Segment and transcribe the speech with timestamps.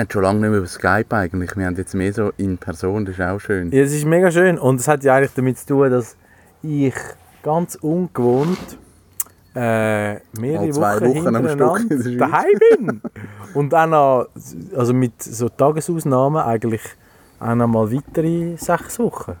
[0.00, 1.56] haben schon lange nicht mehr über Skype eigentlich.
[1.56, 3.70] Wir haben jetzt mehr so in Person, das ist auch schön.
[3.72, 6.16] Ja, es ist mega schön und es hat ja eigentlich damit zu tun, dass
[6.62, 6.94] ich
[7.42, 8.78] ganz ungewohnt
[9.54, 13.02] äh, mehrere zwei Wochen, Wochen am Stück daheim bin.
[13.54, 14.26] und auch noch,
[14.76, 16.80] also mit so Tagesausnahmen eigentlich
[17.38, 19.34] auch noch mal weitere sechs Wochen.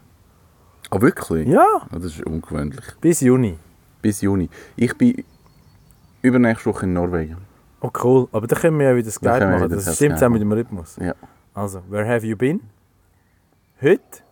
[0.90, 1.48] Ah, wirklich?
[1.48, 2.84] Ja, Ah, Das ist ungewöhnlich.
[3.00, 3.56] bis Juni.
[4.02, 4.50] Bis Juni.
[4.76, 5.24] Ich bin
[6.20, 7.36] übernächste Woche in Norwegen.
[7.84, 9.70] Oh cool, aber dann können wir ja wieder können wir machen.
[9.70, 10.96] Das das stimmt auch mit dem Rhythmus.
[11.00, 11.14] Ja.
[11.52, 12.60] Also, where have you been?
[13.80, 14.22] Heute?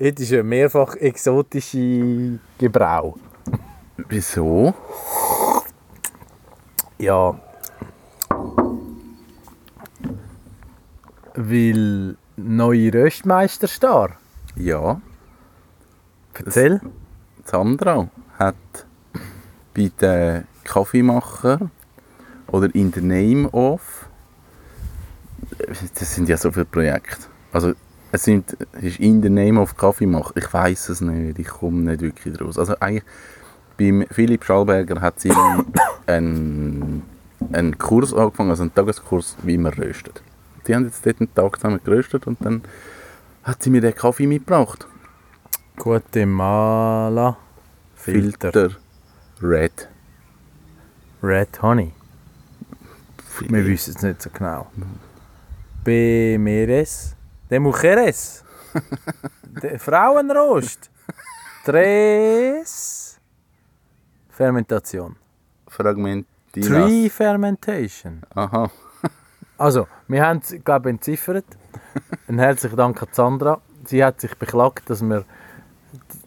[0.00, 3.16] Heute ist eine mehrfach exotische Gebrauch.
[4.08, 4.74] Wieso?
[6.98, 7.38] Ja.
[11.34, 14.08] Weil neue Röstmeister da.
[14.56, 15.00] Ja.
[16.34, 16.80] Erzähl.
[17.44, 18.56] Sandra hat
[19.74, 21.70] bei den Kaffeemacher
[22.48, 24.08] oder in the name of
[25.94, 27.26] das sind ja so viele Projekte.
[27.52, 27.72] Also
[28.10, 30.36] es sind es ist in the name of Kaffeemacher.
[30.36, 32.58] Ich weiß es nicht, ich komme nicht wirklich draus.
[32.58, 33.04] Also eigentlich
[33.78, 35.32] beim Philipp Schallberger hat sie
[36.06, 37.02] einen,
[37.52, 40.22] einen Kurs angefangen, also einen Tageskurs, wie man röstet.
[40.66, 42.62] Die haben jetzt dort einen Tag zusammen geröstet und dann
[43.42, 44.86] hat sie mir den Kaffee mitgebracht.
[45.76, 47.36] Guatemala
[47.94, 48.52] Filter.
[48.52, 48.76] Filter
[49.42, 49.88] Red.
[51.22, 51.92] Red Honey.
[53.48, 54.66] Wir wissen es nicht so genau.
[55.84, 57.14] Bemeres.
[57.48, 58.42] De Mujeres.
[59.62, 60.90] De Frauenrost.
[61.64, 63.20] Tres.
[64.30, 65.16] Fermentation.
[65.68, 66.26] Fragmentinas.
[66.68, 68.22] Tree Fermentation.
[68.34, 68.70] Aha.
[69.58, 71.44] Also, wir haben es, glaube ich, entziffert.
[72.26, 73.60] Ein herzlichen Dank an Sandra.
[73.84, 75.24] Sie hat sich beklagt, dass wir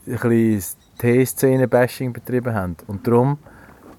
[0.07, 2.77] ein bisschen T-Szene-Bashing betrieben haben.
[2.87, 3.39] Und darum,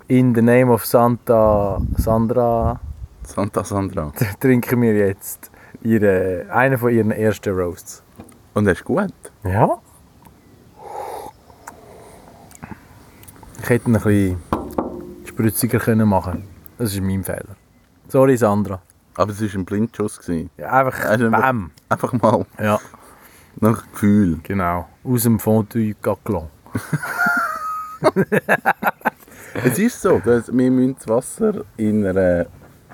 [0.08, 2.78] in the name of Santa Sandra,
[3.24, 4.12] Santa Sandra.
[4.40, 5.50] trinken wir jetzt
[5.82, 8.02] ihre, einen von ihren ersten Roasts.
[8.54, 9.12] Und das ist gut.
[9.44, 9.78] Ja.
[13.62, 14.38] Ich hätte ihn ein bisschen
[15.24, 16.44] spritziger können machen
[16.78, 17.56] Das ist mein Fehler.
[18.08, 18.80] Sorry, Sandra.
[19.16, 20.20] Aber es war ein Blindschuss.
[20.56, 21.70] Ja, einfach Also, bam.
[21.88, 22.78] Einfach mal Ja.
[23.60, 24.38] nach Gefühl.
[24.42, 26.48] Genau, aus dem Fondue Gaclon.
[29.54, 32.46] Es ist so, dass wir müssen das Wasser in einer...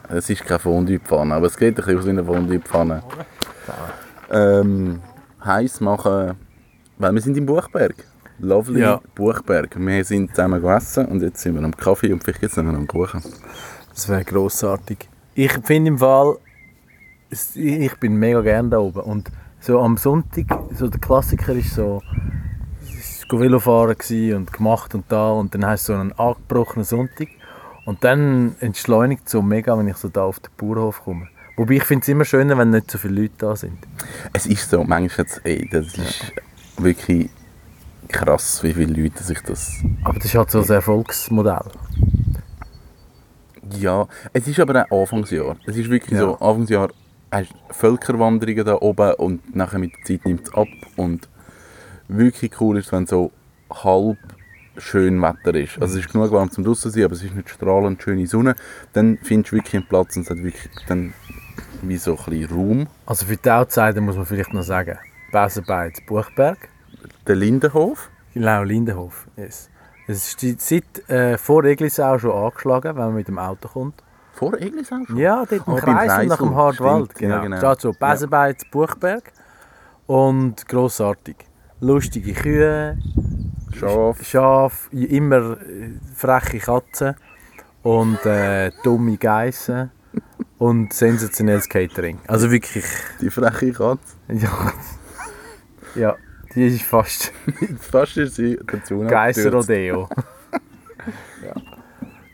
[0.09, 3.03] Es ist keine Fondue-Pfanne, aber es geht ein bisschen aus wie eine Fondue-Pfanne.
[4.31, 5.01] Ähm,
[5.45, 6.35] heiß machen,
[6.99, 7.95] weil wir sind im Buchberg.
[8.39, 9.01] Lovely Ja.
[9.15, 9.77] Buchberg.
[9.79, 12.69] Wir sind zusammen gegessen und jetzt sind wir am Kaffee und vielleicht gibt es noch
[12.73, 13.23] einen Kuchen.
[13.95, 15.09] Das wäre grossartig.
[15.35, 16.37] Ich finde im Fall,
[17.55, 19.01] ich bin mega gerne da oben.
[19.01, 19.31] Und
[19.61, 22.03] so am Sonntag, so der Klassiker ist so,
[23.41, 23.97] Velofahren
[24.37, 27.29] und gemacht und da und dann hast du so einen angebrochenen Sonntag.
[27.85, 31.29] Und dann entschleunigt es so mega, wenn ich so da auf den Bauernhof komme.
[31.57, 33.79] Wobei ich finde es immer schöner, wenn nicht so viele Leute da sind.
[34.33, 36.33] Es ist so, manchmal jetzt, ey, das ist
[36.79, 37.29] wirklich
[38.09, 39.73] krass, wie viele Leute sich das...
[40.05, 41.65] Aber das ist halt so ein Erfolgsmodell.
[43.79, 45.57] Ja, es ist aber auch Anfangsjahr.
[45.67, 46.21] Es ist wirklich Ja.
[46.27, 46.91] so, Anfangsjahr
[47.31, 51.29] hast du Völkerwanderungen da oben und nachher mit der Zeit nimmt es ab und
[52.17, 53.31] wirklich cool ist, wenn so
[53.73, 54.19] halb
[54.79, 55.81] schön Wetter ist.
[55.81, 58.55] Also es ist genug warm zum draussen sein, aber es ist nicht strahlend schöne Sonne.
[58.93, 61.13] Dann findest du wirklich einen Platz und es hat wirklich dann
[61.83, 62.87] wie so ein bisschen Raum.
[63.07, 64.99] Also für die Outsider muss man vielleicht noch sagen,
[65.31, 66.69] Besenbeiz, Buchberg.
[67.27, 69.27] Der Lindenhof, Genau, Lindenhof.
[69.37, 69.69] Yes.
[70.09, 74.03] Es ist die- seit äh, vor Eglisau schon angeschlagen, wenn man mit dem Auto kommt.
[74.33, 75.17] vor Eglisau schon?
[75.19, 77.11] Ja, dort im beim Kreis und nach dem Hartwald.
[77.13, 77.57] stimmt, ja, Genau.
[77.61, 77.73] genau.
[77.75, 79.33] Steht so Besenbeiz, Buchberg.
[80.07, 81.37] Und grossartig.
[81.83, 82.97] Lustige Kühe,
[83.77, 84.25] Schaf.
[84.25, 87.17] Schaf, immer äh, freche Katzen
[87.83, 89.91] und äh, dumme Geissen
[90.59, 92.21] und sensationelles Catering.
[92.29, 92.85] Also wirklich,
[93.21, 94.15] Die freche Katze.
[94.29, 94.73] ja,
[95.97, 96.17] ja
[96.55, 97.33] die ist fast
[97.81, 99.01] Fast ist sie dazu.
[99.01, 100.09] Geisser-Rodeo.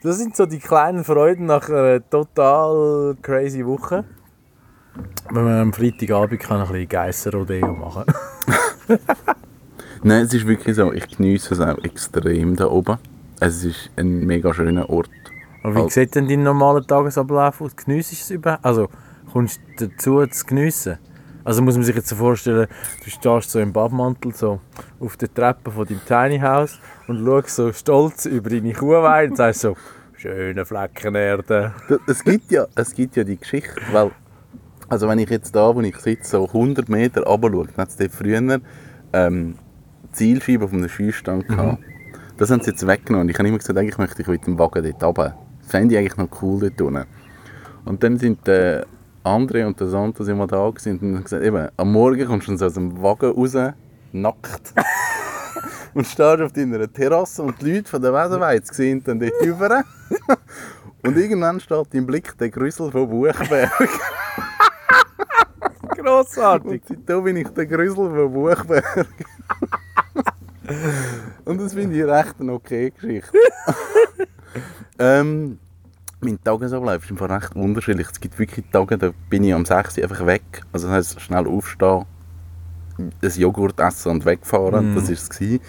[0.00, 4.04] Das sind so die kleinen Freuden nach einer total crazy Woche.
[5.30, 8.04] Wenn man am Freitagabend kann ein bisschen Geisser-Rodeo machen
[10.02, 12.98] Nein, es ist wirklich so, ich genieße es auch extrem da oben.
[13.40, 15.10] Es ist ein mega schöner Ort.
[15.62, 17.74] Aber wie Also- sieht denn dein normaler Tagesablauf aus?
[17.76, 18.64] Geniessest du es überhaupt?
[18.64, 18.88] Also,
[19.32, 20.98] kommst du dazu zu geniessen.
[21.44, 22.66] Also muss man sich jetzt so vorstellen,
[23.04, 24.60] du stehst so im Badmantel so
[25.00, 29.36] auf der Treppe von deinem Tiny House und schaust so stolz über deine Kuhweide und
[29.36, 29.74] sagst so,
[30.14, 31.72] schöne Flecken Erde.
[32.06, 34.10] Es gibt ja, es gibt ja die Geschichte, weil,
[34.88, 37.88] also wenn ich jetzt da, wo ich sitze, so 100 Meter runter schaue, dann hat
[37.90, 38.60] es dort früher
[39.12, 39.54] ähm,
[40.12, 41.82] Zielscheibe auf einem Schießstand gehabt.
[42.38, 43.28] Das haben sie jetzt weggenommen.
[43.28, 45.36] Ich habe immer gesagt, eigentlich möchte ich mit dem Wagen dort runter.
[45.60, 47.04] Das fände ich eigentlich noch cool dort unten.
[47.84, 48.86] Und dann sind der
[49.24, 52.48] André und der Santo sind mal da gewesen und haben gesagt, eben, am Morgen kommst
[52.48, 53.56] du so aus dem Wagen raus,
[54.12, 54.72] nackt.
[55.94, 59.82] und stehst auf deiner Terrasse und die Leute von der Wesenweiz sehen dann dort rüber.
[61.02, 63.70] Und irgendwann steht im Blick der Grüssel von Buchberg.
[66.08, 66.70] Grossartig!
[66.70, 69.06] Und seitdem bin ich der Grüssel von Buchberg.
[71.44, 73.38] Und das finde ich recht eine okay Geschichte.
[74.98, 75.58] ähm,
[76.20, 78.08] mein Tagesablauf ist einfach recht unterschiedlich.
[78.10, 80.62] Es gibt wirklich Tage, da bin ich am 6 Uhr einfach weg.
[80.72, 82.04] Also das heisst, schnell aufstehen,
[82.98, 84.94] ein Joghurt essen und wegfahren.
[84.94, 85.28] Das war es.
[85.28, 85.60] gewesen.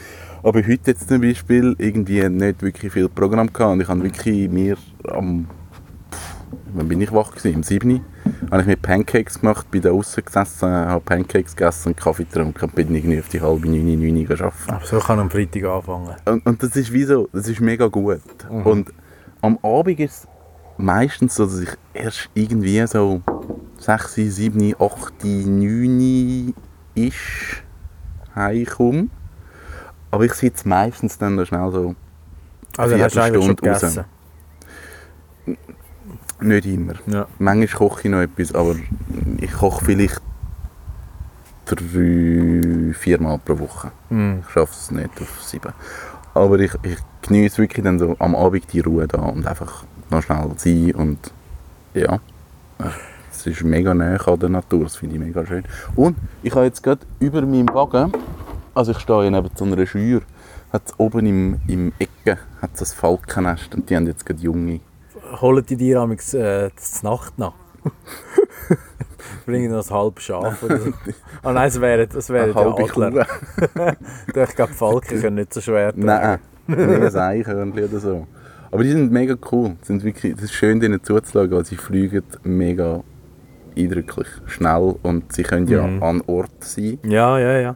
[0.41, 3.73] Aber heute jetzt zum Beispiel irgendwie nicht wirklich viel Programm gehabt.
[3.73, 4.77] Und ich habe wirklich mir
[5.09, 5.47] am
[6.73, 7.57] Wann bin ich wach gewesen?
[7.57, 8.01] Um 7 Uhr
[8.51, 12.63] habe ich mir Pancakes gemacht, bin da außen gesessen, habe Pancakes gegessen und Kaffee getrunken
[12.65, 14.71] und bin irgendwie auf die halbe 9, 9 Uhr arbeiten.
[14.71, 16.15] Aber so kann am Freitag anfangen.
[16.25, 18.21] Und, und das ist wie so, das ist mega gut.
[18.49, 18.91] Und
[19.41, 20.27] am Abend ist es
[20.77, 23.21] meistens so, dass ich erst irgendwie so
[23.79, 26.53] 6, 7, 8, 9
[26.95, 27.15] ist
[28.35, 29.07] heimkomme.
[30.11, 31.95] Aber ich sitze meistens dann schnell so
[32.77, 33.81] Also schon Viertelstunde raus.
[33.81, 34.05] gegessen.
[36.41, 36.93] Nicht immer.
[37.07, 37.27] Ja.
[37.37, 38.75] Manchmal koche ich noch etwas, aber
[39.39, 40.21] ich koche vielleicht
[41.65, 43.91] drei, viermal pro Woche.
[44.09, 44.39] Mm.
[44.41, 45.73] Ich schaffe es nicht auf sieben.
[46.33, 50.23] Aber ich, ich genieße wirklich dann so am Abend die Ruhe da und einfach noch
[50.23, 51.31] schnell sein und
[51.93, 52.19] ja.
[53.31, 55.63] Es ist mega nah an der Natur, das finde ich mega schön.
[55.95, 58.11] Und ich habe jetzt gerade über meinem Wagen,
[58.73, 60.21] also ich stehe ja neben so einer Scheuer,
[60.71, 64.79] hat oben im, im Ecke hat das Falkennest und die haben jetzt gerade Junge.
[65.41, 66.69] Holen die dir amigs äh,
[67.03, 67.53] Nacht nach?
[69.45, 70.91] Bringen noch ein halbes Schaf oder so.
[71.41, 73.25] Ah nein, das wäre das wäre der Adler.
[74.49, 76.05] Ich glaube, Falken können nicht so schwer tragen.
[76.05, 78.27] Nein, nicht ein Eichhörnchen oder so.
[78.71, 79.75] Aber die sind mega cool.
[79.81, 83.03] Die Sind wirklich, es ist schön, denen zuzuschauen, weil sie fliegen mega
[83.77, 86.03] eindrücklich, schnell und sie können ja Mhm.
[86.03, 86.99] an Ort sein.
[87.03, 87.75] Ja, ja, ja.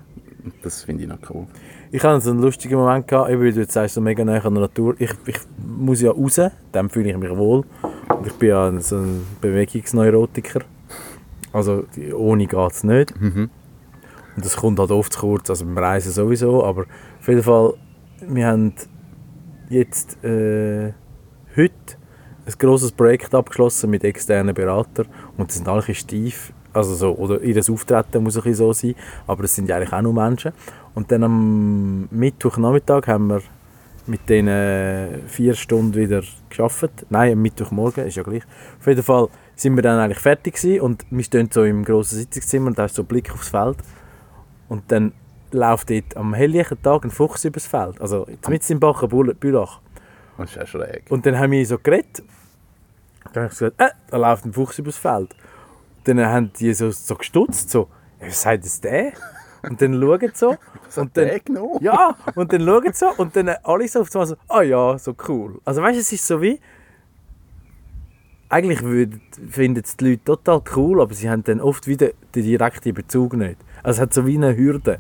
[0.62, 1.48] Das finde ich noch cool.
[1.94, 4.44] Ich hatte so einen lustigen Moment, gehabt, eben, wie du jetzt sagst, so mega nah
[4.44, 4.96] an der Natur.
[4.98, 6.42] Ich, ich muss ja raus,
[6.72, 7.66] dann fühle ich mich wohl.
[8.10, 10.62] Und ich bin ja so ein Bewegungsneurotiker.
[11.52, 11.84] Also
[12.16, 13.22] ohne geht es nicht.
[13.22, 13.52] Mhm.
[14.36, 16.64] Und das kommt halt oft zu kurz, also beim Reisen sowieso.
[16.64, 16.86] Aber
[17.20, 17.76] auf jeden Fall,
[18.28, 18.74] wir haben
[19.70, 20.94] jetzt äh,
[21.56, 21.74] heute
[22.48, 25.06] ein grosses Projekt abgeschlossen mit externen Beratern.
[25.38, 26.53] Und die sind alle steif.
[26.74, 28.96] Also so, oder ihr Auftreten muss ein so sein,
[29.28, 30.52] aber es sind ja eigentlich auch nur Menschen.
[30.96, 33.42] Und dann am Mittwochnachmittag haben wir
[34.06, 37.06] mit denen vier Stunden wieder geschafft.
[37.10, 38.44] Nein, am Mittwochmorgen, ist ja gleich.
[38.80, 42.18] Auf jeden Fall sind wir dann eigentlich fertig gewesen und wir stehen so im grossen
[42.18, 43.78] Sitzungszimmer und da ist so ein Blick aufs Feld.
[44.68, 45.14] Und dann
[45.52, 48.02] läuft dort am helllichten Tag ein Fuchs übers Feld.
[48.02, 49.80] Also mit im Bachen Bülach.
[50.38, 51.06] Das ist ja schräg.
[51.10, 52.24] Und dann haben wir so geredet.
[53.32, 55.36] Dann habe ich gesagt, äh, da läuft ein Fuchs übers Feld.
[56.04, 59.14] Dann haben die so, so gestutzt, so, was sagt das der?
[59.64, 60.58] Und dann schauen sie so.
[61.02, 61.40] und dann,
[61.82, 64.98] ja, und dann schauen sie so und dann alle so auf einmal so, ah ja,
[64.98, 65.60] so cool.
[65.64, 66.60] Also weißt du, es ist so wie,
[68.50, 68.80] eigentlich
[69.50, 73.34] finden es die Leute total cool, aber sie haben dann oft wieder den direkten Bezug
[73.34, 73.58] nicht.
[73.82, 75.00] Also es hat so wie eine Hürde.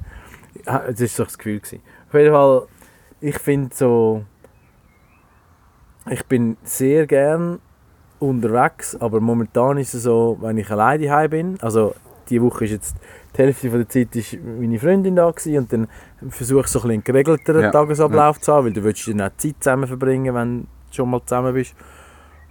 [0.66, 1.60] Das war so das Gefühl.
[1.60, 1.82] Gewesen.
[2.08, 2.68] Auf jeden Fall,
[3.22, 4.26] ich finde so,
[6.10, 7.60] ich bin sehr gern
[8.20, 11.94] unterwegs, aber momentan ist es so, wenn ich alleine daheim bin, also
[12.30, 12.96] die Woche ist jetzt,
[13.36, 15.88] die Hälfte von der Zeit ist meine Freundin da gewesen, und dann
[16.30, 19.36] versuche ich so ein einen geregelteren Ja, Tagesablauf zu haben, weil du willst dann auch
[19.38, 21.76] Zeit zusammen verbringen, wenn du schon mal zusammen bist.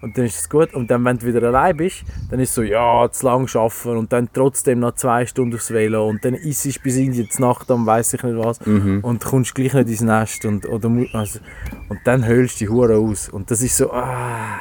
[0.02, 0.74] Und dann ist es gut.
[0.74, 3.96] Und dann, wenn du wieder allein bist, dann ist es so, ja, zu lang arbeiten
[3.96, 7.28] und dann trotzdem noch zwei Stunden aufs Velo und dann isst du bis in die
[7.38, 11.38] Nacht am weiss ich nicht was und kommst gleich nicht ins Nest und, oder, also,
[11.88, 13.28] und dann hölst du die Hure aus.
[13.28, 14.58] Und das ist so, ah,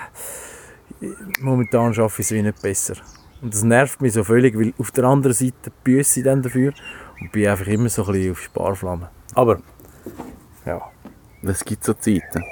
[1.39, 2.95] momentan schaffe ich es wie nicht besser.
[3.41, 6.73] Und das nervt mich so völlig, weil auf der anderen Seite büsse ich dann dafür
[7.19, 9.09] und bin einfach immer so ein bisschen auf Sparflamme.
[9.33, 9.61] Aber,
[10.65, 10.81] ja.
[11.43, 12.43] Es gibt so Zeiten.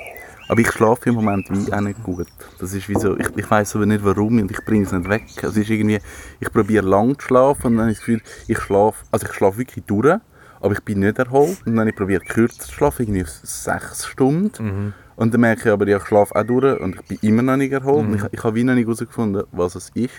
[0.47, 2.25] Aber ich schlafe im Moment wie auch nicht gut.
[2.57, 5.07] Das ist wie so, ich, ich weiß aber nicht warum und ich bringe es nicht
[5.07, 5.25] weg.
[5.43, 5.99] Es ist irgendwie,
[6.39, 9.33] ich probiere lang zu schlafen und dann habe ich das Gefühl, ich schlafe, also ich
[9.33, 10.17] schlafe wirklich durch,
[10.59, 11.59] aber ich bin nicht erholt.
[11.67, 14.93] Und dann habe ich kürzer zu schlafen, irgendwie auf sechs Stunden.
[15.19, 17.57] Und dann merke ich aber, ja, ich schlafe auch durch und ich bin immer noch
[17.57, 18.07] nicht erholt.
[18.07, 18.15] Mhm.
[18.15, 20.13] Ich, ich habe wie noch nicht herausgefunden, was es ist.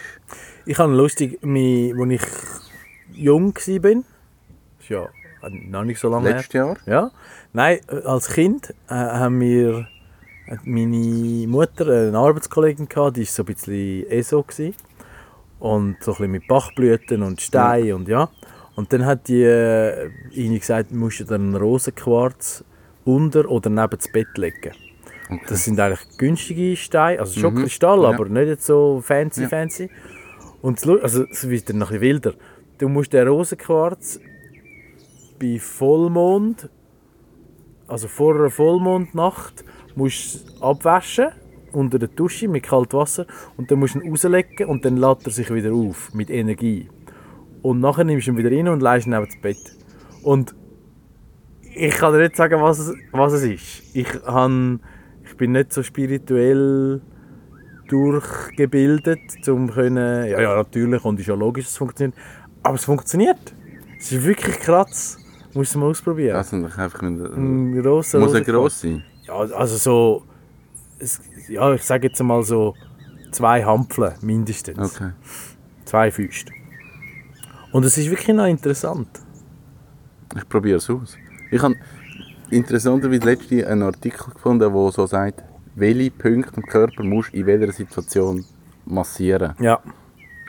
[0.66, 4.02] Ich habe lustig, mi- als ich jung war,
[4.88, 5.09] ja
[5.71, 6.37] noch nicht so lange her.
[6.37, 6.76] Letztes Jahr.
[6.85, 7.11] Ja.
[7.54, 9.88] Nein, äh, als Kind äh, haben wir
[10.64, 14.42] meine Mutter eine Arbeitskollegin gehabt, die war so ein bisschen ESO.
[14.42, 14.75] Gewesen.
[15.61, 18.28] Und so ein bisschen mit Bachblüten und Stein und ja.
[18.76, 22.64] Und dann hat die äh, ihnen gesagt, du musst dir einen Rosenquarz
[23.07, 24.73] unter oder neben das Bett legen.
[25.49, 27.63] Das sind eigentlich günstige Steine, also schon Mhm.
[27.63, 28.09] Kristall, Ja.
[28.11, 29.49] aber nicht jetzt so fancy, Ja.
[29.49, 29.91] fancy.
[30.63, 32.35] Und das also, es wird dann noch ein bisschen wilder.
[32.79, 34.21] Du musst den Rosenquarz
[35.41, 36.69] bei Vollmond,
[37.87, 41.29] also vor einer Vollmondnacht, musst abwaschen
[41.73, 45.25] unter der Dusche mit kaltem Wasser und dann musst du ihn rauslegen und dann lädt
[45.25, 46.89] er sich wieder auf mit Energie.
[47.63, 49.77] Und nachher nimmst du ihn wieder rein und legst ihn neben das Bett.
[50.23, 50.55] Und
[51.75, 53.51] ich kann dir nicht sagen, was es, was es ist.
[53.95, 54.27] Ich, ich
[55.41, 57.01] bin nicht so spirituell
[57.89, 62.17] durchgebildet, um können, ja, ja natürlich und ist ja logisch, dass es funktioniert,
[62.63, 63.55] aber es funktioniert.
[63.99, 65.17] Es ist wirklich krass.
[65.55, 66.37] Muss man mal ausprobieren.
[66.37, 68.55] Also ich einfach mit, Ein grosser muss Rosenquarz.
[68.55, 69.03] gross sein?
[69.27, 70.25] Ja, also so,
[70.99, 72.75] es, ja, ich sage jetzt mal so
[73.33, 74.79] zwei Hampfeln mindestens.
[74.79, 75.11] Okay.
[75.87, 76.47] Zwei Füße.
[77.73, 79.09] Und es ist wirklich noch interessant.
[80.37, 81.17] Ich probiere es aus.
[81.51, 81.75] Ich habe
[82.50, 85.42] interessanterweise letztens einen Artikel gefunden, der so sagt,
[85.75, 88.45] welche Punkte im Körper musst du in welcher Situation
[88.85, 89.54] massieren.
[89.61, 89.80] Ja.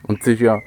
[0.07, 0.59] Und es ist ja,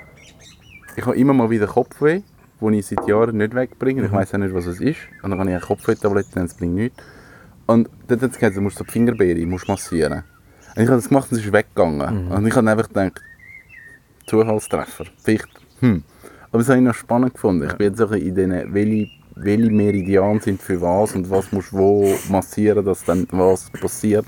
[0.96, 2.22] ich habe immer mal wieder Kopfweh,
[2.60, 4.04] den ich seit Jahren nicht wegbringe.
[4.04, 4.98] Ich weiß auch nicht, was es ist.
[5.22, 7.02] Und dann habe ich eine Kopfweh-Tablette und es bringt nichts.
[7.66, 10.22] Und dann hat es gesagt, du musst so die Fingerbeere musst massieren.
[10.76, 12.28] Und ich habe das gemacht und es ist weggegangen.
[12.30, 13.20] Und ich habe einfach gedacht,
[14.26, 15.48] Zufallstreffer, vielleicht,
[15.80, 16.02] hm.
[16.50, 17.66] Aber das habe ich noch spannend gefunden.
[17.68, 21.72] Ich bin jetzt so in diesen, welche, welche Meridiane sind für was und was musst
[21.72, 24.26] wo massieren, dass dann was passiert.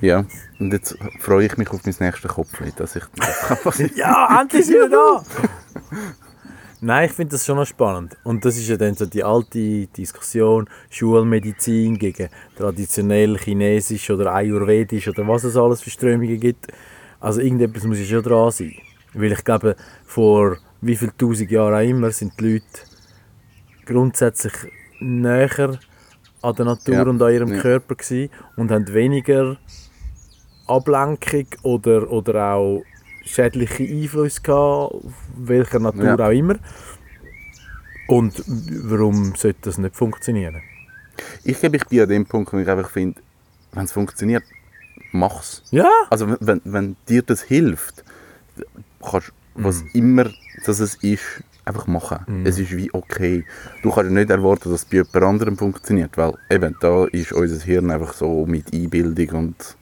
[0.00, 0.24] Ja,
[0.58, 3.78] und jetzt freue ich mich auf mein nächstes Kopfweh, dass ich das.
[3.96, 5.22] Ja, endlich sind wir da!
[6.80, 8.16] Nein, ich finde das schon noch spannend.
[8.22, 15.08] Und das ist ja dann so die alte Diskussion Schulmedizin gegen traditionell chinesisch oder ayurvedisch
[15.08, 16.68] oder was es alles für Strömungen gibt.
[17.18, 18.74] Also irgendetwas muss ja schon dran sein.
[19.12, 19.74] Weil ich glaube,
[20.04, 22.87] vor wie viel tausend Jahren auch immer sind die Leute
[23.88, 24.52] grundsätzlich
[25.00, 25.78] näher
[26.42, 27.60] an der Natur Ja, und an ihrem ja.
[27.60, 29.56] Körper gewesen und haben weniger
[30.66, 32.84] Ablenkung oder, oder auch
[33.24, 34.94] schädliche Einflüsse gehabt,
[35.36, 36.26] welcher Natur Ja.
[36.26, 36.56] auch immer.
[38.06, 40.62] Und warum sollte das nicht funktionieren?
[41.44, 43.20] Ich glaube, ich bin an dem Punkt, wo ich einfach finde,
[43.72, 44.44] wenn es funktioniert,
[45.12, 45.62] mach's.
[45.70, 48.04] Ja, Also wenn- wenn, wenn dir das hilft,
[49.02, 49.90] kannst was Mhm.
[49.94, 50.30] immer
[50.64, 52.44] das es ist, einfach machen.
[52.44, 53.44] Es ist wie okay.
[53.82, 57.64] Du kannst nicht erwarten, dass es bei jemand anderem funktioniert, weil eben da ist unser
[57.64, 59.76] Hirn einfach so mit Einbildung und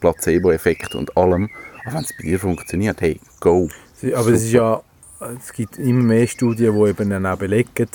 [0.00, 1.48] Placebo-Effekt und allem.
[1.84, 3.68] Aber wenn es bei dir funktioniert, hey, go.
[4.14, 4.80] Aber es ist ja,
[5.38, 7.88] es gibt immer mehr Studien, die eben dann auch belegen,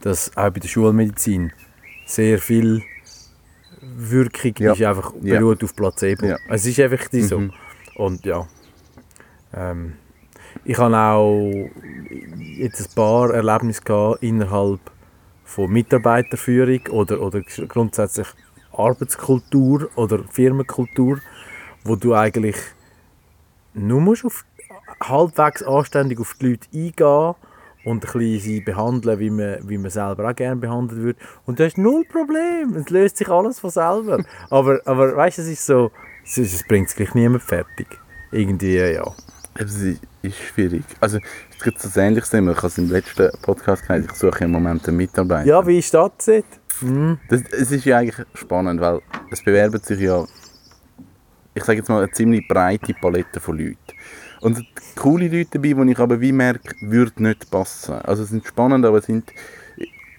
[0.00, 1.52] dass auch bei der Schulmedizin
[2.06, 2.82] sehr viel
[3.82, 4.72] Wirkung Ja.
[4.72, 5.38] ist einfach Ja.
[5.38, 6.26] beruht auf Placebo.
[6.26, 6.36] Ja.
[6.48, 7.38] Es ist einfach so.
[7.40, 7.52] Mhm.
[7.96, 8.46] Und ja,
[9.54, 9.94] ähm,
[10.64, 11.70] ich habe auch
[12.38, 14.80] jetzt ein paar Erlebnisse gehabt innerhalb
[15.44, 18.26] von Mitarbeiterführung oder, oder grundsätzlich
[18.72, 21.18] Arbeitskultur oder Firmenkultur,
[21.84, 22.56] wo du eigentlich
[23.74, 24.44] nur musst auf
[25.02, 27.34] halbwegs anständig auf die Leute eingehen
[27.84, 31.18] und ein bisschen sie behandeln, wie man, wie man selber auch gerne behandelt wird.
[31.46, 32.74] Und du hast null Problem.
[32.76, 34.22] Es löst sich alles von selber.
[34.50, 35.90] aber, aber weißt du, es ist so,
[36.24, 37.86] es, bringt es gleich niemand fertig.
[38.30, 39.14] Irgendwie, ja.
[39.62, 40.00] Es ist
[40.52, 40.82] schwierig.
[41.00, 41.18] Also
[41.56, 42.52] es gibt das ähnliches Thema.
[42.52, 45.46] Ich habe es im letzten Podcast gesagt, ich suche im Moment einen Mitarbeiter.
[45.46, 46.60] Ja, wie ist das jetzt?
[46.80, 47.18] Hm.
[47.28, 49.00] Das, es ist ja eigentlich spannend, weil
[49.30, 50.24] es bewerben sich ja,
[51.54, 53.76] ich sage jetzt mal, eine ziemlich breite Palette von Leuten.
[54.40, 57.92] Und es sind coole Leute dabei, die ich aber wie merke, würden nicht passen.
[57.96, 59.30] Also es sind spannend, aber sind,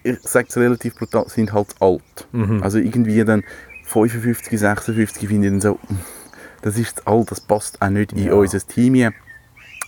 [0.04, 2.28] ich sage es relativ brutal, sind halt alt.
[2.62, 3.44] Also irgendwie dann
[3.86, 5.80] 55, 56 finde ich dann so,
[6.62, 8.34] das ist zu alt, das passt auch nicht in Ja.
[8.34, 9.14] unser Team hier.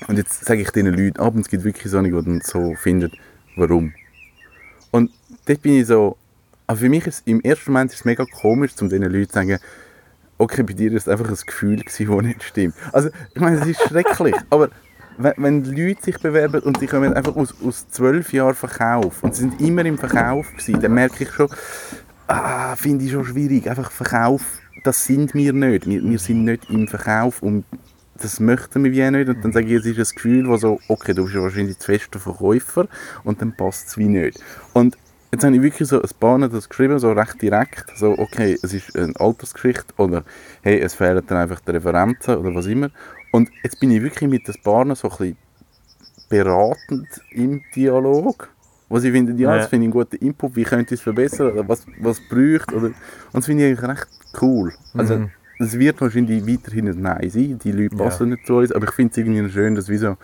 [0.07, 2.41] Und jetzt sage ich diesen Leuten ab, und es gibt wirklich so einige, die dann
[2.41, 3.11] so finden,
[3.55, 3.93] warum.
[4.91, 5.11] Und
[5.45, 6.17] dort bin ich so,
[6.67, 9.33] also für mich ist im ersten Moment ist es mega komisch, um diesen Leuten zu
[9.33, 9.59] sagen,
[10.37, 12.75] okay, bei dir ist es einfach ein Gefühl gewesen, das nicht stimmt.
[12.91, 14.69] Also, ich meine, es ist schrecklich, aber
[15.17, 19.35] wenn, wenn Leute sich bewerben und sie kommen einfach aus, aus zwölf Jahren Verkauf und
[19.35, 21.49] sie sind immer im Verkauf gewesen, dann merke ich schon,
[22.27, 24.41] ah, finde ich schon schwierig, einfach Verkauf,
[24.83, 25.87] das sind wir nicht.
[25.87, 27.63] Wir, wir sind nicht im Verkauf und
[28.21, 29.29] das möchten wir wie nicht.
[29.29, 31.79] Und dann sage ich, es ist ein Gefühl, wo so, okay, du bist ja wahrscheinlich
[31.79, 32.87] zu fester Verkäufer
[33.23, 34.39] und dann passt es wie nicht.
[34.73, 34.97] Und
[35.31, 38.73] jetzt habe ich wirklich so ein paar das geschrieben, so recht direkt, so okay, es
[38.73, 40.23] ist eine Altersgeschichte oder
[40.61, 42.89] hey, es fehlen dann einfach die Referenzen oder was immer.
[43.31, 45.37] Und jetzt bin ich wirklich mit den Paaren so ein bisschen
[46.29, 48.49] beratend im Dialog.
[48.89, 51.67] Was ich finde, ja, das finde ich einen guten Input, wie könnte ich es verbessern
[51.67, 52.75] was, was bräuchte.
[52.75, 52.95] Oder, und
[53.33, 54.07] das finde ich eigentlich recht
[54.41, 54.73] cool.
[54.93, 55.31] Also, Mhm.
[55.63, 58.03] Es wird wahrscheinlich weiterhin ein Nein sein, die Leute Ja.
[58.05, 60.17] passen nicht zu uns, aber ich finde es irgendwie schön, dass wie so,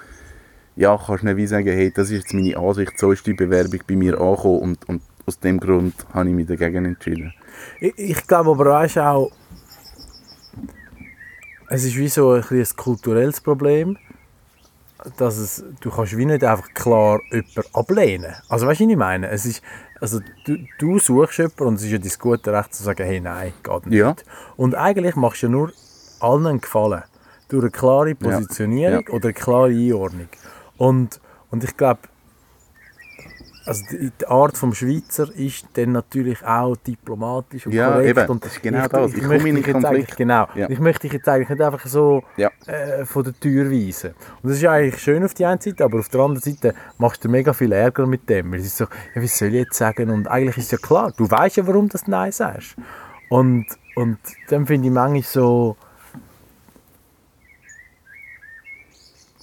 [0.76, 3.80] ja, kannst nicht wie sagen, hey, das ist jetzt meine Ansicht, so ist die Bewerbung
[3.88, 7.34] bei mir angekommen und, und aus dem Grund habe ich mich dagegen entschieden.
[7.80, 9.32] Ich, ich glaube aber weißt du auch,
[11.70, 13.98] es ist wie so ein, ein kulturelles Problem,
[15.18, 18.34] dass es, du kannst wie nicht einfach klar jemanden ablehnen.
[18.50, 19.30] Also weißt du, was ich meine?
[19.30, 19.62] Es ist,
[20.02, 23.20] also du, du suchst jemanden und es ist ja dein gute Recht zu sagen, hey,
[23.20, 23.98] nein, geht nicht.
[23.98, 24.16] Ja.
[24.56, 25.72] Und eigentlich machst du ja nur
[26.20, 27.04] allen einen Gefallen.
[27.50, 29.14] Durch eine klare Positionierung Ja.
[29.14, 30.30] oder eine klare Einordnung.
[30.78, 32.02] Und, und ich glaube,
[33.70, 38.10] also die, Art vom Schweizer ist dann natürlich auch diplomatisch und Ja, korrekt.
[38.18, 39.14] eben, und das ist genau das.
[39.14, 40.18] Ich komme möchte in dich einen jetzt eigentlich- Konflikt.
[40.18, 40.48] Genau.
[40.56, 40.70] Ja.
[40.70, 42.50] Ich möchte dich jetzt eigentlich nicht einfach so Ja.
[42.66, 44.12] äh, von der Tür weisen.
[44.44, 47.24] Und das ist eigentlich schön auf die eine Seite, aber auf der anderen Seite machst
[47.24, 48.54] du mega viel Ärger mit dem.
[48.54, 48.86] Es ist so,
[49.16, 50.10] ja, wie soll ich jetzt sagen?
[50.10, 52.76] Und eigentlich ist ja klar, du weißt ja, warum du das Nein sagst.
[53.30, 54.18] Und, und
[54.50, 55.78] dann finde ich manchmal so,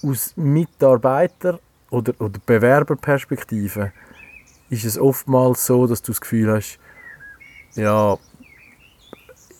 [0.03, 3.91] aus Mitarbeiter- oder, oder Bewerberperspektive
[4.69, 6.79] ist es oftmals so, dass du das Gefühl hast,
[7.75, 8.17] ja,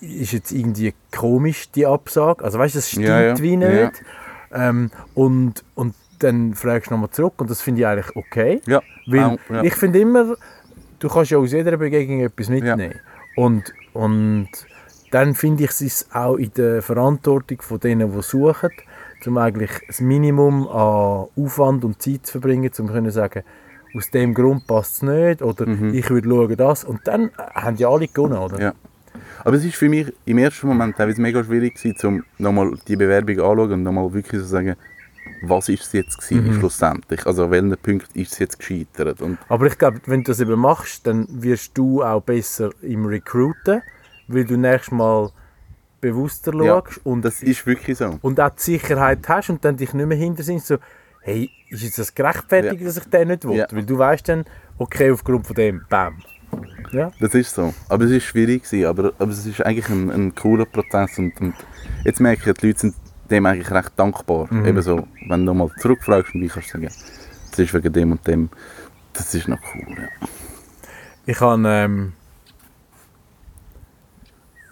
[0.01, 2.43] ist jetzt irgendwie komisch, die Absage.
[2.43, 3.39] Also weißt du, das stimmt Ja, ja.
[3.39, 4.03] wie nicht.
[4.51, 4.69] Ja.
[4.69, 8.61] Ähm, und, und dann fragst du nochmal zurück und das finde ich eigentlich okay.
[8.65, 10.35] Ja, Weil ich finde immer,
[10.99, 12.95] du kannst ja aus jeder Begegnung etwas mitnehmen.
[13.35, 14.49] Und, und
[15.11, 18.71] dann finde ich es auch in der Verantwortung von denen, die suchen,
[19.25, 23.43] um eigentlich das Minimum an Aufwand und Zeit zu verbringen, um zu sagen,
[23.97, 26.83] aus dem Grund passt es nicht oder ich würde schauen das.
[26.83, 28.55] Und dann haben ja alle gewonnen, oder?
[28.55, 28.61] Mhm.
[28.61, 28.73] Ja.
[29.43, 32.95] Aber es ist für mich im ersten Moment teilweise mega schwierig gewesen, um nochmal die
[32.95, 34.75] Bewerbung anzuschauen und nochmal wirklich zu sagen,
[35.41, 36.59] was ist es jetzt gewesen, Mhm.
[36.59, 37.25] schlussendlich?
[37.25, 39.21] Also an welchen Punkt ist es jetzt gescheitert?
[39.21, 43.05] Und Aber ich glaube, wenn du das eben machst, dann wirst du auch besser im
[43.05, 43.81] Recruiten,
[44.27, 45.29] weil du nächstes Mal
[46.01, 48.19] bewusster Ja, schaust und, das ist wirklich so.
[48.21, 50.77] und auch die Sicherheit hast und dann dich nicht mehr hinter sind, so,
[51.27, 52.87] hey, ist jetzt das gerechtfertigt, Ja.
[52.87, 53.57] dass ich den nicht will?
[53.57, 53.67] Ja.
[53.69, 54.45] Weil du weißt dann,
[54.77, 56.23] okay, aufgrund von dem, bam.
[56.93, 57.11] Ja?
[57.19, 57.73] Das ist so.
[57.89, 61.39] Aber es ist schwierig gewesen, aber, aber es ist eigentlich ein, ein cooler Prozess und,
[61.41, 61.53] und
[62.05, 62.95] jetzt merke ich, die Leute sind
[63.29, 64.47] dem eigentlich recht dankbar.
[64.49, 64.65] Mhm.
[64.65, 66.93] Eben so, wenn du nochmal zurückfragst und wie kannst du sagen,
[67.51, 68.49] das ist wegen dem und dem,
[69.11, 69.97] das ist noch cool.
[69.99, 70.27] Ja.
[71.25, 72.13] Ich habe ähm,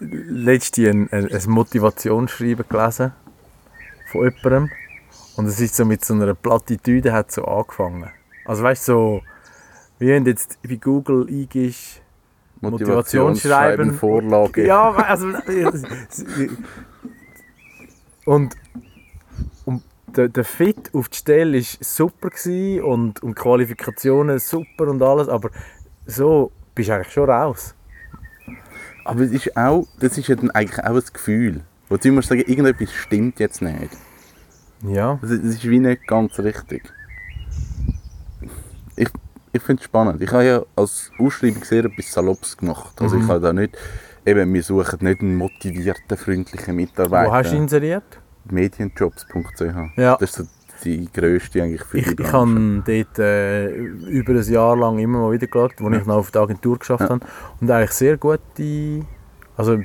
[0.00, 3.12] letztens ein, ein, ein Motivationsschreiben gelesen
[4.10, 4.70] von jemandem
[5.36, 8.10] und es ist so mit so einer Plattitüde hat so angefangen.
[8.44, 9.22] Also weißt du, so,
[9.98, 12.00] wie wenn du jetzt bei Google eingibst,
[12.60, 13.92] Motivationsschreiben.
[13.94, 14.66] Vorlage.
[14.66, 15.28] Ja, also.
[18.24, 18.56] und,
[19.64, 25.02] und der, der Fit auf die Stelle war super gewesen und, und Qualifikationen super und
[25.02, 25.50] alles, aber
[26.06, 27.74] so bist du eigentlich schon raus.
[29.04, 31.60] Aber es ist auch, das ist ja dann eigentlich auch ein Gefühl.
[31.88, 33.90] Wo du immer sagen, irgendetwas stimmt jetzt nicht.
[34.82, 35.18] Ja.
[35.22, 36.82] Das ist, wie nicht ganz richtig.
[38.96, 39.08] Ich,
[39.52, 40.20] ich finde es spannend.
[40.22, 43.00] Ich habe ja als Ausschreibung sehr etwas Salopps gemacht.
[43.00, 43.22] Also Mhm.
[43.22, 43.76] ich habe da nicht,
[44.24, 47.28] eben, wir suchen nicht einen motivierten, freundlichen Mitarbeiter.
[47.30, 48.04] Wo hast du inseriert?
[48.50, 49.62] Medienjobs.ch.
[49.96, 50.16] Ja.
[50.20, 50.48] Das ist
[50.84, 52.32] die grösste eigentlich für Ich, die ich Branche.
[52.32, 56.30] habe dort äh, über ein Jahr lang immer mal wieder geschaut, als ich noch auf
[56.30, 57.08] der Agentur geschafft Ja.
[57.08, 57.26] habe.
[57.60, 59.04] Und eigentlich sehr gute,
[59.56, 59.80] also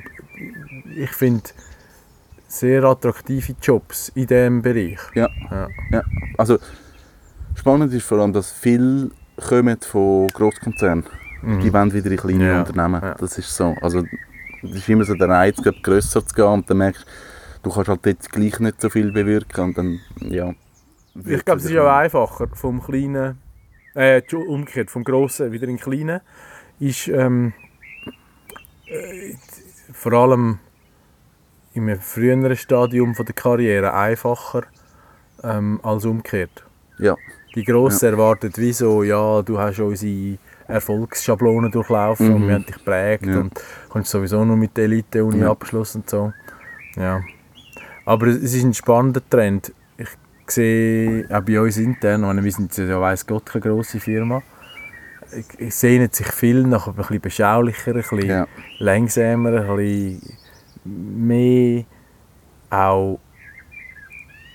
[0.94, 1.42] ich finde
[2.52, 4.98] sehr attraktive Jobs in diesem Bereich.
[5.14, 5.28] Ja.
[5.50, 5.68] Ja.
[5.90, 6.02] ja.
[6.36, 6.58] Also,
[7.54, 9.10] spannend ist vor allem, dass viele
[9.48, 11.04] kommen von Grosskonzernen.
[11.42, 12.50] Die wollen wieder in kleine Mhm.
[12.50, 13.00] Ja, Unternehmen.
[13.02, 13.14] ja.
[13.14, 13.74] Das ist so.
[13.80, 14.02] Also,
[14.62, 17.74] das ist immer so der Reiz, gerade grösser zu gehen und dann merkst du, du
[17.74, 20.52] kannst halt jetzt gleich nicht so viel bewirken und dann, ja.
[21.26, 23.38] Ich glaube, es ist auch einfacher vom kleinen,
[23.94, 26.20] äh, umgekehrt, vom grossen wieder in den kleinen,
[26.78, 27.52] ist ähm,
[28.86, 29.34] äh,
[29.92, 30.58] vor allem
[31.74, 34.62] in einem früheren Stadium von der Karriere einfacher
[35.42, 36.64] ähm, als umgekehrt.
[36.98, 37.16] Ja,
[37.54, 42.76] Die Grossen erwarten wie so, ja, du hast unsere Erfolgsschablonen durchlaufen und wir haben dich
[42.76, 43.40] geprägt Ja.
[43.40, 43.52] und
[43.88, 45.50] kommst sowieso nur mit der Elite-Uni Ja.
[45.50, 46.32] abgeschlossen und so.
[46.96, 47.20] Ja.
[48.04, 49.72] Aber es ist ein spannender Trend.
[49.96, 50.08] Ich
[50.46, 54.42] sehe auch bei uns intern, meine, wir sind ja weiss Gott keine grosse Firma,
[55.68, 58.46] sehnt sich viel nach ein bisschen beschaulicher, ein bisschen Ja.
[58.78, 60.38] langsamer, ein bisschen
[60.84, 61.84] mehr
[62.70, 63.18] auch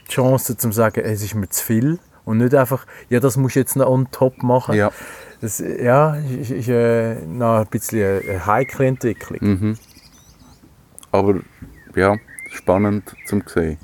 [0.07, 3.55] die Chance zu sagen, es ist mir zu viel Und nicht einfach, ja, das musst
[3.55, 4.75] du jetzt noch on top machen.
[4.75, 4.91] Ja.
[5.39, 9.39] Das ja, ist, ist äh, noch ein bisschen eine heikle Entwicklung.
[9.39, 9.77] Mhm.
[11.11, 11.35] Aber
[11.95, 12.17] ja,
[12.51, 13.77] spannend zum sehen.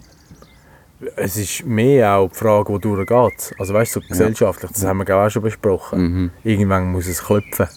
[1.16, 3.56] Es ist mehr auch die Frage, wo durchgeht.
[3.58, 6.02] Also weißt du, so gesellschaftlich, das haben wir ich, auch schon besprochen.
[6.02, 6.32] Mhm.
[6.44, 7.68] Irgendwann muss es klopfen.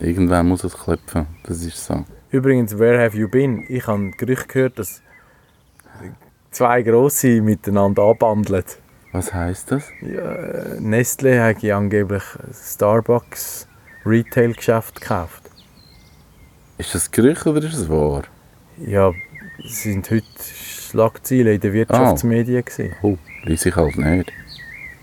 [0.00, 1.26] Irgendwann muss es klopfen.
[1.42, 2.04] Das ist so.
[2.30, 3.64] Übrigens, Where Have You Been?
[3.68, 5.02] Ich habe Gerücht gehört, dass
[6.50, 8.64] zwei Grosse miteinander anbandeln.
[9.12, 9.84] Was heißt das?
[10.02, 13.66] Ja, äh, Nestle hat ja angeblich ein Starbucks
[14.04, 15.42] Retail-Geschäft gekauft.
[16.78, 18.24] Ist das Gerücht oder ist es wahr?
[18.78, 19.12] Ja,
[19.64, 20.26] es sind heute
[20.90, 22.64] Schlagzeilen in den Wirtschaftsmedien.
[22.64, 22.94] gewesen.
[23.02, 24.32] Oh, lese ich halt nicht.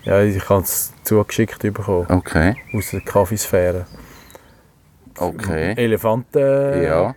[0.04, 2.54] Ja, ich habe es zugeschickt bekommen, Okay.
[2.74, 3.86] aus der Kaffeesphäre.
[5.18, 5.74] Okay.
[5.76, 6.82] Elefanten...
[6.82, 7.14] Ja.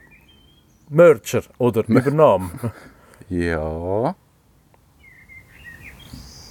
[0.89, 2.49] Merger oder Übernahme.
[3.29, 4.15] Ja.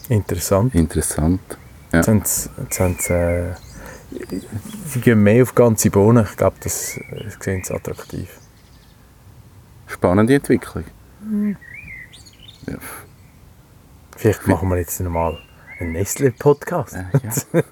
[0.09, 0.75] Interessant.
[0.75, 1.41] Interessant.
[1.93, 1.99] Ja.
[1.99, 3.55] Jetzt haben sie, jetzt haben sie, äh,
[4.87, 6.25] sie gehen mehr auf ganze Bohnen.
[6.29, 8.29] Ich glaube, das, das sehen sie attraktiv.
[9.87, 10.85] Spannende Entwicklung.
[12.67, 12.77] Ja.
[14.17, 15.39] Vielleicht machen wir jetzt nochmal
[15.79, 16.95] einen Nestle-Podcast.
[16.97, 17.63] Äh, ja.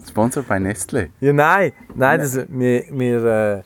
[0.08, 1.10] Sponsor bei Nestle.
[1.20, 3.62] Ja, nein, nein, das, wir, wir äh,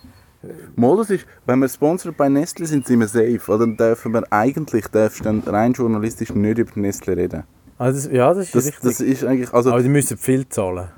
[0.74, 3.40] Mal, das ist, wenn wir Sponsor bei Nestle sind, sind wir safe.
[3.48, 7.44] Oder dann dürfen wir eigentlich, darfst dann rein journalistisch nicht über Nestle reden.
[7.76, 8.82] also das, ja, das ist Das, richtig.
[8.82, 10.88] das ist eigentlich, also Aber die müssen viel zahlen.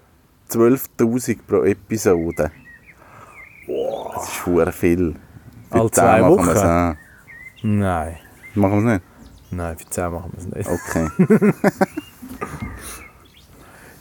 [0.50, 2.52] 12'000 pro Episode.
[3.66, 5.14] Das ist verdammt viel.
[5.70, 6.98] Für 10 zwei Wochen?
[7.64, 8.16] Nein,
[8.54, 9.04] Machen wir es nicht?
[9.50, 10.68] nein, für 10 machen wir es nicht.
[10.70, 11.52] Okay.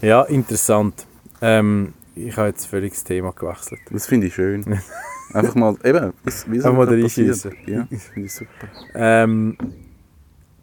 [0.02, 1.06] Ja, interessant.
[1.42, 3.80] Ähm, ich habe jetzt völlig das Thema gewechselt.
[3.92, 4.64] Das finde ich schön.
[5.34, 6.14] Einfach mal, eben,
[6.48, 7.52] wie Einfach mal da reinschiessen.
[7.52, 7.68] passiert.
[7.70, 8.68] Ja, das finde ich super.
[8.96, 9.58] Ähm,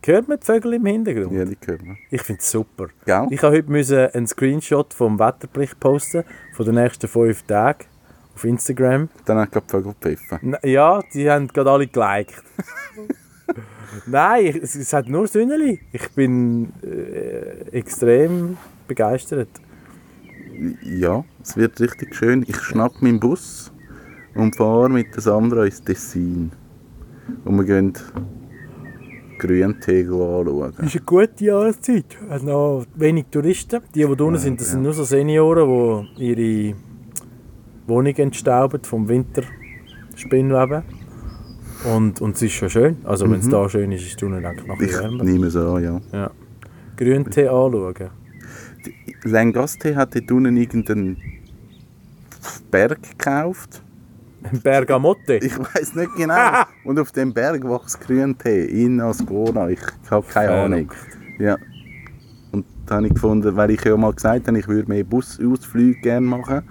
[0.05, 1.33] hört man die Vögel im Hintergrund?
[1.33, 1.97] Ja, die können wir.
[2.11, 2.89] Ich finde es super.
[3.07, 3.27] Gell?
[3.31, 6.25] Ich habe heute müssen einen Screenshot vom Wetterbericht posten,
[6.55, 7.87] von den nächsten fünf Tagen
[8.35, 9.09] auf Instagram.
[9.25, 10.57] Dann hat gerade die Vögel gepfiffen.
[10.65, 12.35] Ja, die haben gerade alle geliked.
[14.07, 15.81] Nein, ich- es, es hat nur Sünneli.
[15.93, 19.49] Ich bin äh, extrem begeistert.
[20.83, 22.45] Ja, es wird richtig schön.
[22.49, 23.73] Ich schnapp meinen Bus
[24.35, 26.51] und fahre mit der Sandra ins Tessin.
[27.45, 27.93] Und wir gehen
[29.39, 30.73] Grüntegel anschauen.
[30.79, 32.17] Es ist eine gute Jahreszeit.
[32.27, 33.81] Es hat noch wenig Touristen.
[33.95, 36.77] Die, die unten sind, das sind nur so Senioren, die ihre
[37.87, 40.83] Wohnung entstauben vom Winterspinnweben.
[41.95, 42.97] Und, und es ist schon schön.
[43.05, 45.23] Also wenn es da schön ist, ist es unten eigentlich noch Ich wärmer.
[45.23, 46.01] nehme es an, ja.
[46.13, 46.31] Ja.
[46.97, 48.11] Grüntee anschauen.
[49.31, 51.17] Langaste hat dort unten irgendeinen
[52.71, 53.83] Berg gekauft.
[54.63, 55.35] Bergamotte.
[55.37, 56.63] Ich weiß nicht genau.
[56.85, 59.69] Und auf dem Berg wächst Grüntee in Ascona.
[59.69, 60.93] Ich habe keine Ahnung.
[61.39, 61.57] Ja.
[62.53, 66.01] Und da habe ich gefunden, weil ich ja mal gesagt habe, ich würde mehr Busausflüge
[66.01, 66.63] gerne machen.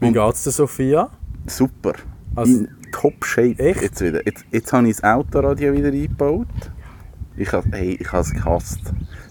[0.00, 1.10] Wie geht es der Sophia?
[1.46, 1.92] Super.
[2.34, 3.82] Also- in top shape Echt?
[3.82, 4.24] jetzt wieder.
[4.26, 6.48] Jetzt, jetzt habe ich das Autoradio wieder eingebaut.
[7.40, 8.80] Ich habe hey, ich es gehasst.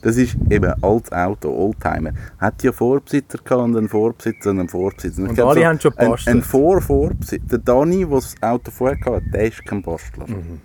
[0.01, 2.11] Das ist eben altes Auto, Oldtimer.
[2.39, 5.21] Hat ja Vorbesitzer gehabt und einen Vorbesitzer und einen Vorbesitzer.
[5.21, 6.35] Und glaub, alle haben schon ein, gebastelt.
[6.35, 7.47] ein Vor-Vorbesitzer.
[7.47, 10.25] Der Dani, der das Auto vorher hatte, der ist kein Bastler.
[10.27, 10.59] Mhm.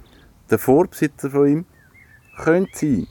[0.51, 1.65] Der Vorbesitzer von ihm
[2.43, 3.07] könnte sein.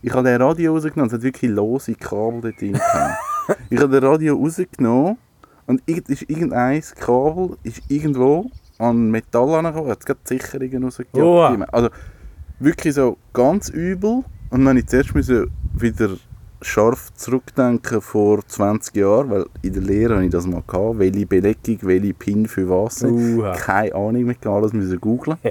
[0.00, 2.80] Ich habe den Radio rausgenommen, es hat wirklich lose Kabel dort drin.
[3.70, 5.18] ich habe den Radio rausgenommen
[5.66, 11.16] und irgend- ist irgendein Kabel ist irgendwo an Metall angekommen, hat gerade die Sicherungen rausgejagt.
[11.16, 11.66] Oha.
[11.72, 11.90] Also
[12.58, 14.24] wirklich so ganz übel.
[14.50, 16.10] Und dann ich zuerst müssen wieder
[16.62, 21.26] scharf zurückdenken vor 20 Jahren, weil in der Lehre hatte ich das mal gehabt, welche
[21.26, 23.02] Belegung, welche Pin für was.
[23.02, 23.52] Uha.
[23.52, 25.36] Keine Ahnung mehr, alles müssen googlen.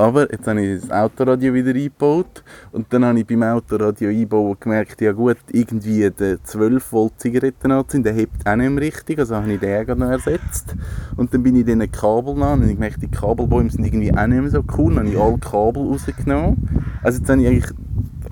[0.00, 4.56] Aber jetzt habe ich das Autoradio wieder eingebaut und dann habe ich beim Autoradio einbauen
[4.58, 9.36] gemerkt, ja gut, irgendwie der 12 Volt Zigarettenanzünder, der hebt auch nicht mehr richtig, also
[9.36, 10.74] habe ich den gerade noch ersetzt.
[11.18, 14.26] Und dann bin ich diesen Kabel an und ich gemerkt, die Kabelbäume sind irgendwie auch
[14.26, 16.86] nicht mehr so cool, dann habe ich alle Kabel rausgenommen.
[17.02, 17.70] Also jetzt habe ich eigentlich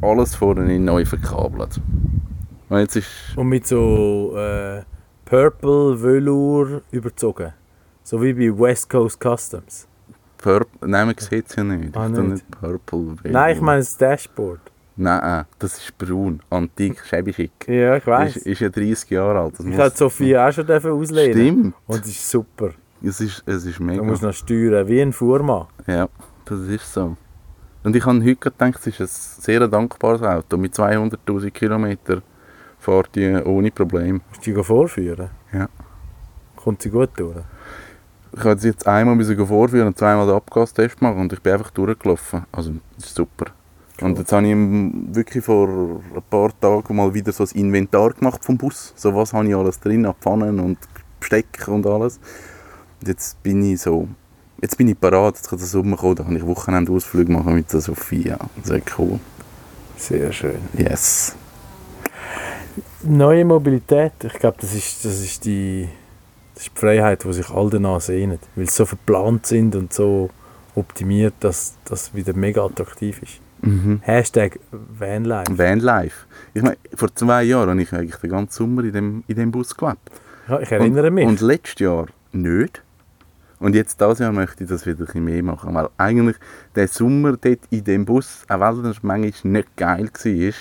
[0.00, 1.82] alles vorne neu verkabelt.
[2.70, 4.84] Und jetzt ist, Und mit so äh,
[5.26, 7.52] Purple Velour überzogen.
[8.04, 9.86] So wie bei West Coast Customs.
[10.38, 11.96] Purple, nein, man sieht es ja nicht.
[11.96, 12.28] Ah, ich nicht?
[12.30, 13.16] nicht Purple.
[13.24, 14.60] Nein, ich meine das Dashboard.
[14.96, 17.50] Nein, das ist braun, antik, schäbig.
[17.68, 18.36] Ja, ich Ist, weiß.
[18.38, 19.54] ist ja 30 Jahre alt.
[19.54, 21.32] Das Ich muss- habe Sophia auch schon auslehnen.
[21.34, 21.74] Stimmt.
[21.86, 22.70] Und es ist super.
[23.00, 24.02] Es ist, es ist Du mega.
[24.02, 25.66] musst noch steuern, wie ein Fuhrmann.
[25.86, 26.08] Ja,
[26.44, 27.16] das ist so.
[27.84, 29.06] Und ich habe heute gedacht, es ist ein
[29.42, 30.56] sehr dankbares Auto.
[30.56, 32.22] Mit 200'000 Kilometern
[32.80, 34.20] fährt die ohne Problem.
[34.30, 35.30] Musst du die vorführen?
[35.52, 35.68] Ja.
[36.56, 37.36] Kommt sie gut durch?
[38.32, 41.70] Ich habe jetzt einmal müssen vorführen und zweimal den Abgastest machen und ich bin einfach
[41.70, 42.44] durchgelaufen.
[42.52, 43.46] Also, das ist super.
[44.00, 48.12] Und jetzt habe ich ihm wirklich vor ein paar Tagen mal wieder so ein Inventar
[48.12, 48.92] gemacht vom Bus.
[48.96, 50.78] So was habe ich alles drin, an Pfannen und
[51.18, 52.20] Besteck und alles.
[53.00, 54.08] Und jetzt bin ich so,
[54.60, 57.72] jetzt bin ich parat, jetzt kann der Sommer kommen, da kann ich Wochenendausflüge machen mit
[57.72, 58.38] der Sophia.
[58.56, 59.18] Das wäre cool.
[59.96, 60.60] Sehr schön.
[60.76, 61.34] Yes.
[63.02, 65.88] Neue Mobilität, ich glaube, das ist, das, ist die,
[66.58, 68.40] das ist die Freiheit, die sich alle danach sehnen.
[68.56, 70.28] Weil sie so verplant sind und so
[70.74, 73.40] optimiert, dass das wieder mega attraktiv ist.
[73.62, 74.00] Mhm.
[74.02, 75.56] Hashtag Vanlife.
[75.56, 76.26] Vanlife.
[76.54, 79.52] Ich meine, vor zwei Jahren habe ich eigentlich den ganzen Sommer in dem, in dem
[79.52, 80.10] Bus gelebt.
[80.48, 81.26] Ja, ich erinnere und, mich.
[81.28, 82.82] Und letztes Jahr nicht.
[83.60, 85.72] Und jetzt dieses Jahr möchte ich das wieder ein bisschen mehr machen.
[85.76, 86.38] Weil eigentlich
[86.74, 90.52] der Sommer dort in dem Bus, auch wenn er manchmal nicht geil war,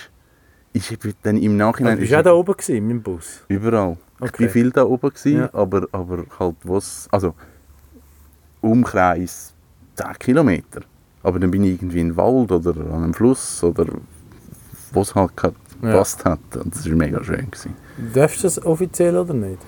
[0.72, 1.96] ist dann im Nachhinein...
[1.96, 3.44] du bist auch da oben gewesen, meinem Bus.
[3.48, 3.96] Überall.
[4.20, 4.44] Ich Okay.
[4.44, 5.50] war viel da oben, gewesen, Ja.
[5.52, 7.08] aber, aber halt was...
[7.10, 7.34] Also
[8.60, 9.52] Umkreis
[9.96, 10.80] 10 Kilometer.
[11.22, 13.86] Aber dann bin ich irgendwie in den Wald oder an einem Fluss oder
[14.92, 15.90] wo es halt gerade Ja.
[15.92, 16.38] gepasst hat.
[16.56, 17.50] Und das war mega schön.
[17.50, 17.74] Gewesen.
[18.14, 19.58] Darfst du das offiziell oder nicht?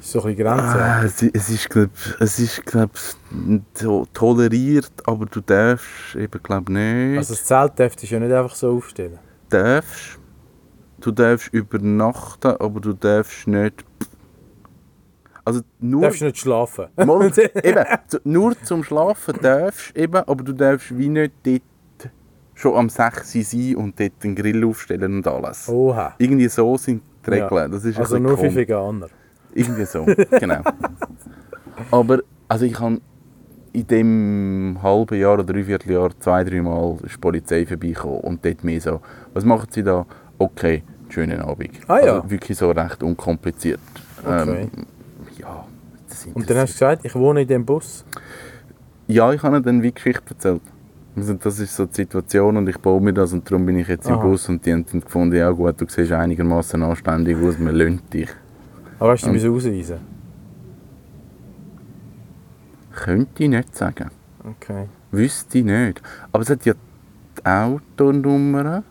[0.00, 0.82] Ist so ein bisschen Grenze.
[0.82, 2.90] Ah, es, es ist, glaub, es ist glaub,
[3.74, 7.18] to toleriert, aber du darfst eben glaub nicht.
[7.18, 9.18] Also das Zelt darfst du ja nicht einfach so aufstellen.
[9.48, 10.18] darfst,
[11.02, 13.84] du darfst übernachten, aber du darfst nicht.
[15.44, 16.86] Also Du nur, darfst nicht schlafen.
[16.96, 17.30] Mal,
[17.64, 17.84] eben,
[18.24, 21.62] nur zum Schlafen darfst eben, aber du darfst wie nicht dort
[22.54, 25.68] schon am 6 Uhr sein und dort den Grill aufstellen und alles.
[25.68, 26.14] Oha.
[26.18, 27.46] Irgendwie so sind die Ja.
[27.46, 27.72] Regeln.
[27.72, 28.54] Das ist ein Also nur für.
[28.54, 29.08] Veganer.
[29.54, 30.04] Irgendwie so,
[30.38, 30.60] genau.
[31.90, 33.00] Aber also ich habe
[33.72, 38.62] in dem halben Jahr oder dreiviertel Jahr zwei, dreimal ist die Polizei vorbeigekommen und dort
[38.64, 39.00] mehr so,
[39.34, 40.06] was machen Sie da?
[40.38, 41.70] Okay, schönen Abend.
[41.88, 42.14] Ah, ja.
[42.16, 43.80] Also wirklich so recht unkompliziert.
[44.24, 44.62] Okay.
[44.62, 44.86] Ähm,
[45.38, 45.64] ja,
[46.34, 48.04] Und dann hast du gesagt, ich wohne in dem Bus.
[49.06, 50.62] ja, ich habe ihnen dann wie Geschichte erzählt.
[51.14, 53.86] Also das ist so die Situation und ich baue mir das und darum bin ich
[53.88, 54.22] jetzt im Aha.
[54.22, 58.12] Bus und die haben dann gefunden, ja gut, du siehst einigermaßen anständig aus, man löhnt
[58.14, 58.30] dich.
[58.98, 59.34] Aber hast du Ähm.
[59.34, 59.98] mich ausweisen?
[62.94, 64.10] Könnte ich nicht sagen.
[64.44, 64.86] Okay.
[65.10, 66.00] Wüsste ich nicht.
[66.30, 68.82] Aber es hat ja die Autonummer.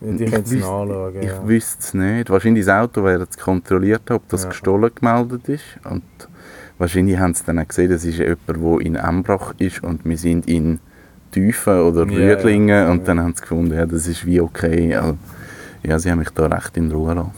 [0.00, 1.22] Die Ich können es wüs- nachschauen.
[1.22, 2.30] Ich wüsste es nicht.
[2.30, 4.48] Wahrscheinlich das Auto wäre es kontrolliert, ob das Ja.
[4.50, 5.64] gestohlen gemeldet ist.
[5.88, 6.02] Und
[6.78, 10.18] wahrscheinlich haben sie dann auch gesehen, das ist jemand, der in Embrach ist und wir
[10.18, 10.80] sind in
[11.32, 12.68] Tüfen oder Rüdlingen.
[12.68, 12.90] ja.
[12.90, 14.94] Und dann haben sie gefunden, ja, das ist wie okay.
[14.94, 15.16] Also,
[15.82, 17.32] ja, sie haben mich da recht in Ruhe gelassen.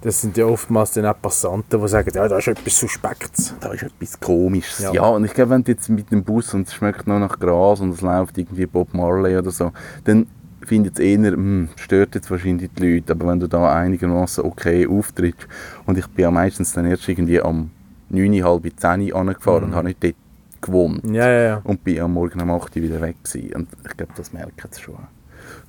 [0.00, 3.54] Das sind ja oftmals dann auch Passanten, die sagen, ja, da ist etwas Suspektes.
[3.58, 4.80] Da ist etwas Komisches.
[4.80, 4.92] Ja.
[4.92, 7.38] Ja, und ich glaube, wenn du jetzt mit dem Bus und es schmeckt nur nach
[7.38, 9.72] Gras und es läuft irgendwie Bob Marley oder so,
[10.04, 10.26] dann
[10.66, 13.12] finde es eher, hm, stört jetzt wahrscheinlich die Leute.
[13.12, 15.46] Aber wenn du da einigermaßen okay auftrittst
[15.86, 17.70] und ich bin ja meistens dann erst irgendwie am
[18.10, 19.68] 9, halb 10 angefahren Mhm.
[19.70, 20.14] und habe nicht dort
[20.60, 21.02] gewohnt.
[21.10, 21.60] Ja, ja, ja.
[21.64, 23.54] Und bin am Morgen um 8 Uhr wieder weg gewesen.
[23.54, 24.96] Und ich glaube, das merken sie schon.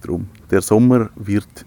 [0.02, 1.66] Darum, der Sommer wird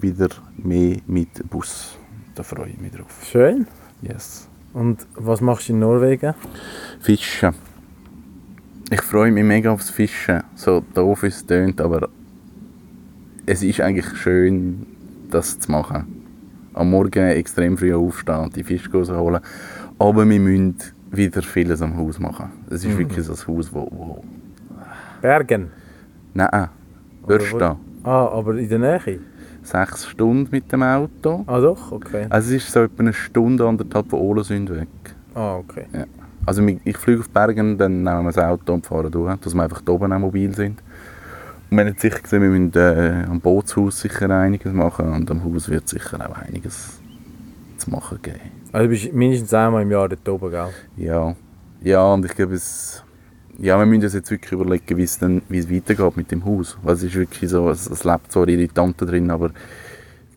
[0.00, 1.96] wieder mehr mit Bus.
[2.34, 3.22] Da freue ich mich drauf.
[3.30, 3.66] Schön.
[4.00, 4.48] Yes.
[4.72, 6.34] Und was machst du in Norwegen?
[7.00, 7.54] Fischen.
[8.90, 10.42] Ich freue mich mega aufs Fischen.
[10.54, 12.08] So doof es tönt, aber
[13.46, 14.86] es ist eigentlich schön,
[15.30, 16.04] das zu machen.
[16.74, 19.40] Am Morgen extrem früh aufstehen und die Fische holen.
[19.98, 20.76] Aber wir müssen
[21.10, 22.50] wieder vieles am Haus machen.
[22.70, 23.88] Es ist wirklich so ein Haus, wo...
[23.90, 24.24] wo
[25.20, 25.70] Bergen.
[26.34, 26.48] nein,
[27.22, 27.76] Oder Börsta.
[28.02, 29.20] Ah, aber in der Nähe?
[29.62, 31.44] Sechs Stunden mit dem Auto.
[31.46, 32.26] Ah, doch, okay.
[32.30, 34.88] Also es ist so etwa eine Stunde, anderthalb von Ohlensund weg.
[35.34, 35.86] Ah, okay.
[35.92, 36.04] Ja.
[36.44, 39.62] Also ich fliege auf Bergen, dann nehmen wir das Auto und fahren durch, dass wir
[39.62, 40.82] einfach da oben auch mobil sind.
[41.72, 45.42] Wir haben jetzt sicher gesehen, wir müssen äh, am Bootshaus sicher einiges machen und am
[45.42, 47.00] Haus wird sicher auch einiges
[47.78, 48.40] zu machen geben.
[48.72, 50.68] Also du bist mindestens einmal im Jahr dort oben, gell?
[50.98, 51.34] Ja,
[51.82, 53.02] ja und ich glaube, es,
[53.58, 56.76] ja, wir müssen uns jetzt wirklich überlegen, wie es, weitergeht mit dem Haus.
[56.82, 59.50] Weil es ist wirklich so, es, es lebt zwar Irritanten drin, aber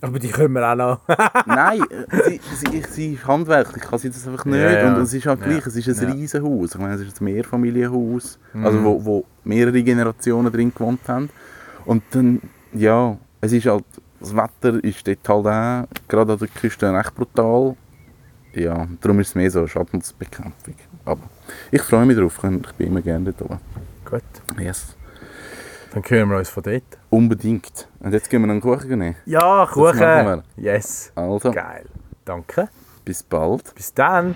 [0.05, 0.99] Aber die können wir auch noch.
[1.45, 1.81] Nein,
[2.25, 4.57] sie, sie, sie ist handwerklich, kann sie das einfach nicht.
[4.59, 4.95] Ja, ja.
[4.95, 5.45] Und es ist halt Ja.
[5.47, 6.13] gleich, es ist ein Ja.
[6.13, 6.75] riesen Haus.
[6.75, 8.65] Ich meine, es ist ein Mehrfamilienhaus, Mhm.
[8.65, 11.29] also wo, wo mehrere Generationen drin gewohnt haben.
[11.85, 12.41] Und dann,
[12.73, 13.85] ja, es ist halt,
[14.19, 15.47] das Wetter ist dort halt
[15.87, 17.75] auch, gerade an der Küste, recht brutal.
[18.53, 20.75] Ja, darum ist es mehr so Schadensbekämpfung.
[21.03, 21.21] Aber
[21.71, 23.59] ich freue mich drauf, ich bin immer gerne dort oben.
[24.09, 24.23] Gut,
[24.59, 24.95] Yes.
[25.95, 26.83] Dann hören wir uns von dort.
[27.09, 27.87] Unbedingt.
[28.01, 29.15] Und jetzt gehen wir einen Kuchen nehmen.
[29.25, 30.43] Ja, Kuchen!
[30.57, 31.13] Yes!
[31.15, 31.85] Also, Geil.
[32.25, 32.67] Danke.
[33.05, 33.73] bis bald.
[33.75, 34.35] Bis dann.